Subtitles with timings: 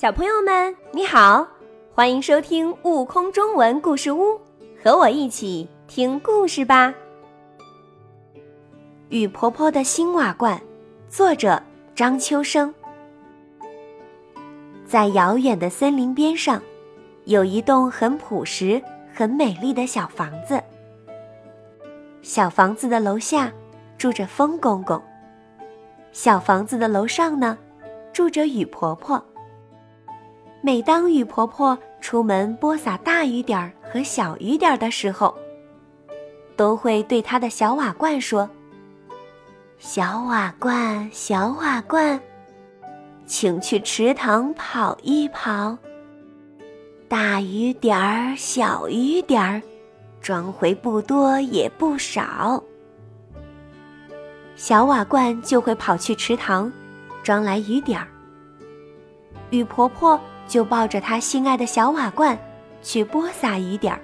[0.00, 1.46] 小朋友们，你好，
[1.94, 4.32] 欢迎收听《悟空中文故事屋》，
[4.82, 6.94] 和我一起听故事吧。
[9.10, 10.58] 雨婆婆的新瓦罐，
[11.10, 11.62] 作者
[11.94, 12.74] 张秋生。
[14.86, 16.62] 在遥远的森林边上，
[17.26, 18.82] 有一栋很朴实、
[19.12, 20.58] 很美丽的小房子。
[22.22, 23.52] 小房子的楼下
[23.98, 24.98] 住着风公公，
[26.10, 27.58] 小房子的楼上呢，
[28.14, 29.22] 住着雨婆婆。
[30.62, 35.34] 每当雨婆婆出门播撒大雨点儿和小雨点儿的时候，
[36.54, 38.48] 都会对她的小瓦罐说
[39.80, 42.20] ：“小瓦罐，小瓦罐，
[43.24, 45.78] 请去池塘跑一跑。
[47.08, 49.62] 大雨点儿，小雨点儿，
[50.20, 52.62] 装回不多也不少。”
[54.56, 56.70] 小瓦罐就会跑去池塘，
[57.22, 58.06] 装来雨点儿。
[59.48, 60.20] 雨婆婆。
[60.50, 62.36] 就抱着他心爱的小瓦罐，
[62.82, 64.00] 去播撒雨点儿。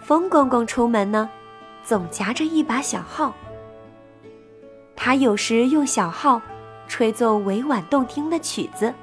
[0.00, 1.28] 风公公出门呢，
[1.82, 3.34] 总夹着一把小号。
[4.94, 6.40] 他有时用小号
[6.86, 8.94] 吹奏委婉动听的曲子，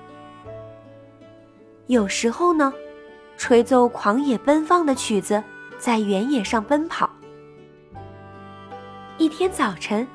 [1.88, 2.72] 有时候呢，
[3.35, 5.44] 吹奏狂野奔放的曲子，
[5.78, 7.09] 在原野上奔跑。
[9.17, 10.07] 一天早晨，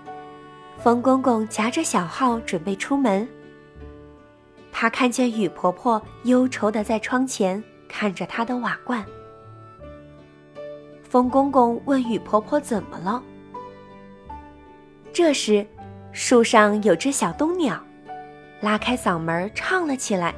[0.79, 3.29] 风公公夹着小号准备出门。
[4.79, 9.03] 他看见雨婆婆忧愁的在窗前看着她的瓦罐。
[11.03, 13.23] 风公公问雨婆婆怎么了。
[15.15, 15.67] 这时，
[16.13, 17.83] 树上有只小冬鸟，
[18.61, 20.35] 拉开嗓门唱了起来：“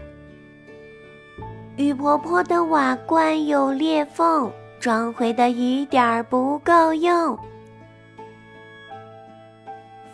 [1.77, 7.37] 雨婆婆的瓦罐有裂缝，装回的雨点儿不够用。”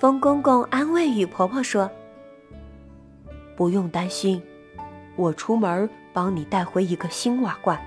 [0.00, 1.90] 风公公安慰雨婆婆说。
[3.56, 4.42] 不用担心，
[5.16, 7.80] 我出门帮你带回一个新瓦罐。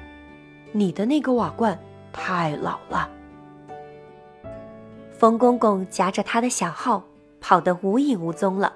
[0.72, 1.78] 你的那个瓦罐
[2.12, 3.10] 太老了。
[5.18, 7.04] 风公公夹着他的小号，
[7.42, 8.74] 跑得无影无踪了。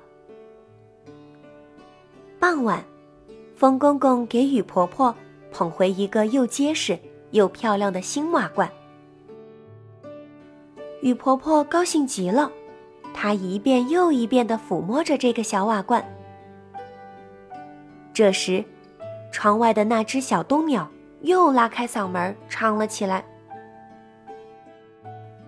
[2.39, 2.83] 傍晚，
[3.55, 5.13] 风公公给雨婆婆
[5.51, 6.97] 捧回一个又结实
[7.31, 8.69] 又漂亮的新瓦罐。
[11.01, 12.51] 雨婆婆高兴极了，
[13.13, 16.03] 她一遍又一遍地抚摸着这个小瓦罐。
[18.21, 18.63] 这时，
[19.31, 20.87] 窗外的那只小冬鸟
[21.21, 23.25] 又拉开嗓门唱了起来：“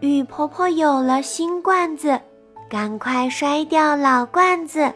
[0.02, 2.20] 雨婆婆有了新罐子，
[2.68, 4.92] 赶快摔掉老罐子。”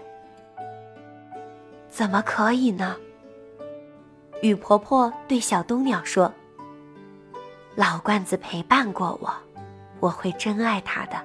[1.88, 2.96] 怎么可以呢？
[4.42, 6.34] 雨婆婆对小冬鸟说
[7.78, 9.32] ：“老罐子陪伴过我，
[10.00, 11.16] 我会真爱它的。”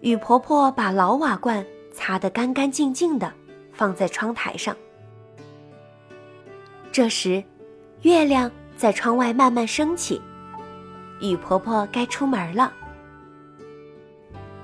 [0.00, 3.32] 雨婆婆把老瓦罐擦得干干净净的。
[3.72, 4.76] 放在窗台上。
[6.90, 7.42] 这时，
[8.02, 10.20] 月亮在窗外慢慢升起，
[11.20, 12.72] 雨婆婆该出门了。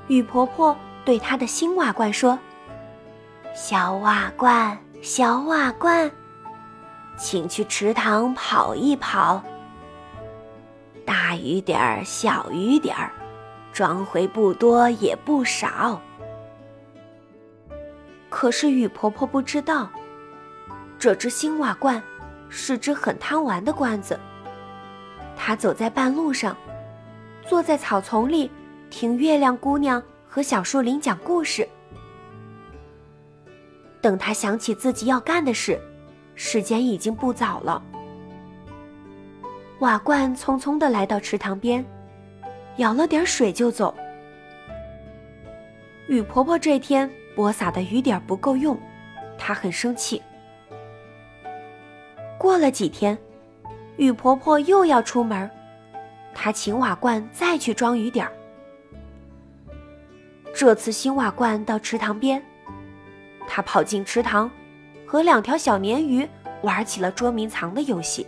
[0.08, 2.38] 雨婆婆对她的新瓦罐说
[3.54, 6.10] ：“小瓦罐，小瓦罐，
[7.16, 9.42] 请去池塘跑一跑。
[11.06, 13.10] 大雨点儿，小雨点儿，
[13.72, 16.00] 装回不多也不少。”
[18.30, 19.90] 可是雨婆婆不知道，
[20.98, 22.02] 这只新瓦罐
[22.48, 24.18] 是只很贪玩的罐子。
[25.34, 26.56] 她走在半路上，
[27.46, 28.50] 坐在草丛里，
[28.90, 31.66] 听月亮姑娘和小树林讲故事。
[34.00, 35.80] 等她想起自己要干的事，
[36.34, 37.82] 时间已经不早了。
[39.80, 41.84] 瓦罐匆匆地来到池塘边，
[42.76, 43.94] 舀了点水就走。
[46.08, 47.10] 雨婆婆这天。
[47.38, 48.76] 播撒的雨点不够用，
[49.38, 50.20] 她很生气。
[52.36, 53.16] 过了几天，
[53.96, 55.48] 雨婆婆又要出门，
[56.34, 58.28] 她请瓦罐再去装雨点。
[60.52, 62.42] 这次新瓦罐到池塘边，
[63.46, 64.50] 她跑进池塘，
[65.06, 66.28] 和两条小鲶鱼
[66.62, 68.26] 玩起了捉迷藏的游戏。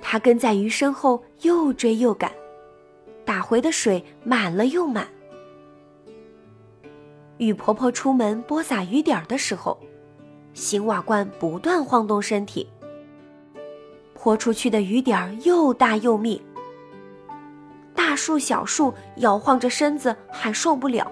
[0.00, 2.32] 她跟在鱼身后又追又赶，
[3.22, 5.06] 打回的水满了又满。
[7.38, 9.78] 雨婆婆出门播撒雨点的时候，
[10.54, 12.68] 新瓦罐不断晃动身体，
[14.14, 16.40] 泼出去的雨点儿又大又密。
[17.94, 21.10] 大树、小树摇晃着身子还受不了，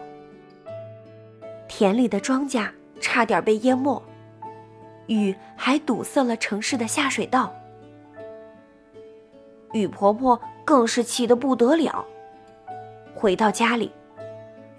[1.68, 2.68] 田里的庄稼
[3.00, 4.00] 差点被淹没，
[5.06, 7.52] 雨还堵塞了城市的下水道。
[9.72, 12.04] 雨婆婆更是气得不得了，
[13.14, 13.90] 回到家里。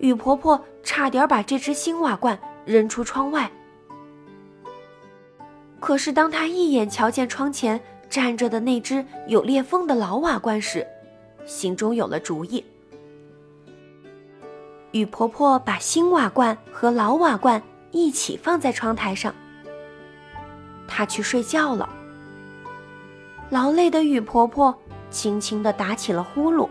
[0.02, 3.50] 雨婆婆差点把这只新瓦罐扔出窗外。
[5.80, 10.86] 可是当她一眼瞧见窗前站着的那只有裂缝的老瓦罐时，
[11.46, 12.64] 心中有了主意。
[14.92, 17.62] 雨婆婆把新瓦罐和老瓦罐
[17.92, 19.34] 一起放在窗台上。
[20.88, 21.88] 她去睡觉了。
[23.52, 24.76] 劳累的雨婆婆
[25.10, 26.68] 轻轻地打起了呼噜。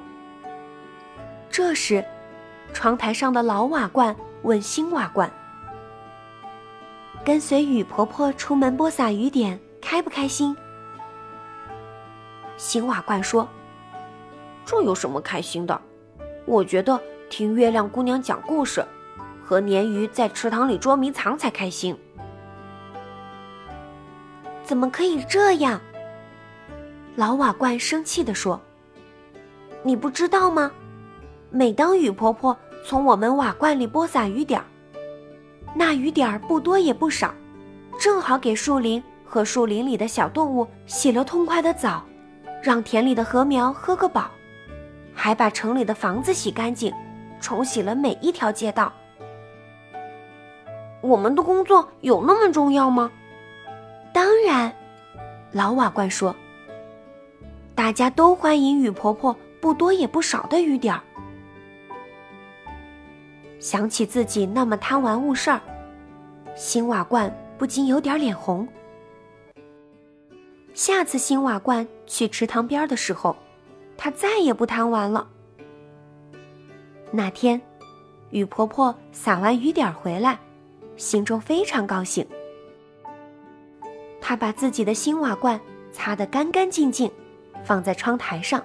[1.49, 2.05] 这时，
[2.73, 5.31] 窗台上的老瓦罐问新瓦罐
[7.25, 10.57] ：“跟随雨婆婆出门播撒雨点，开不开心？”
[12.57, 13.47] 新瓦罐说
[14.65, 15.81] ：“这有什么开心的？
[16.47, 16.99] 我觉得……”
[17.31, 18.85] 听月亮姑娘讲故事，
[19.45, 21.97] 和鲶鱼在池塘里捉迷藏才开心。
[24.65, 25.81] 怎么可以这样？
[27.15, 28.61] 老瓦罐生气地说
[29.85, 30.73] ：“你不知道吗？
[31.51, 34.67] 每当雨婆婆从我们瓦罐里播撒雨点儿，
[35.75, 37.35] 那雨点儿不多也不少，
[37.99, 42.05] 正好给树林和树林里的小动物洗了痛快的澡，
[42.63, 44.31] 让田里的禾苗喝个饱，
[45.15, 46.93] 还把城里的房子洗干净。”
[47.41, 48.93] 冲洗了每一条街道。
[51.01, 53.11] 我们的工作有那么重要吗？
[54.13, 54.71] 当然，
[55.51, 56.37] 老瓦罐说。
[57.75, 61.01] 大家都欢迎雨婆婆不多也不少的雨点儿。
[63.61, 65.61] 想起自己那么贪玩误事儿，
[66.57, 68.67] 新瓦罐不禁有点脸红。
[70.73, 73.37] 下次新瓦罐去池塘边的时候，
[73.99, 75.29] 他再也不贪玩了。
[77.13, 77.61] 那天，
[78.31, 80.39] 雨婆婆撒完雨点回来，
[80.97, 82.27] 心中非常高兴。
[84.23, 85.61] 她把自己的新瓦罐
[85.93, 87.11] 擦得干干净净，
[87.63, 88.65] 放在窗台上。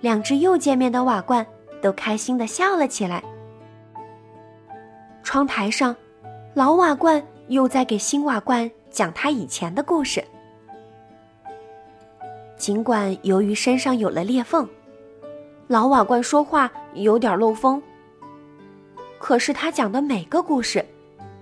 [0.00, 1.44] 两只又见面的瓦罐
[1.80, 3.22] 都开心的笑了起来。
[5.22, 5.94] 窗台上，
[6.54, 10.24] 老瓦罐又在给新瓦罐讲他以前的故事。
[12.56, 14.68] 尽管由于身上有了裂缝。
[15.68, 17.82] 老瓦罐说话有点漏风，
[19.18, 20.84] 可是他讲的每个故事，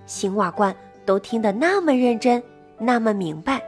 [0.07, 2.41] 新瓦罐都听得那么认真，
[2.79, 3.61] 那么明白。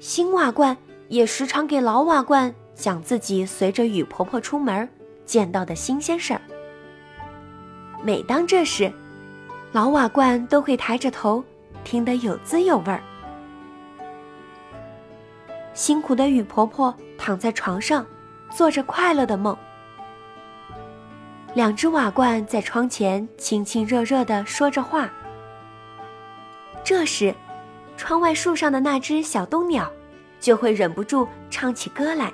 [0.00, 0.76] 新瓦罐
[1.06, 4.88] 也时常给老瓦罐讲自己随着雨婆婆出门
[5.26, 6.40] 见到的新鲜事儿。
[8.02, 8.90] 每当这时，
[9.72, 11.44] 老瓦罐都会抬着头，
[11.84, 13.02] 听得有滋有味儿。
[15.74, 16.94] 辛苦的雨婆婆。
[17.20, 18.06] 躺在床上，
[18.48, 19.54] 做着快乐的梦。
[21.52, 25.10] 两只瓦罐在窗前亲亲热热的说着话。
[26.84, 27.34] 这时，
[27.96, 29.90] 窗外树上的那只小冬鸟，
[30.38, 32.32] 就会忍不住唱起歌来：“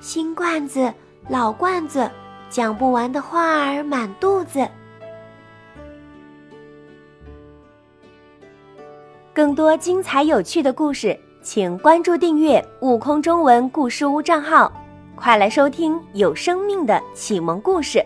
[0.00, 0.92] 新罐子，
[1.28, 2.10] 老罐子，
[2.48, 4.66] 讲不完的话儿满肚子。”
[9.34, 11.18] 更多精彩有趣的故事。
[11.42, 14.70] 请关注订阅“悟空中文故事屋”账号，
[15.16, 18.04] 快来收听有生命的启蒙故事。